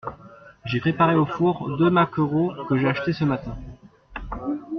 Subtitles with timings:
[0.65, 3.55] J’ai préparé au four deux maquereaux que j’ai achetés ce matin.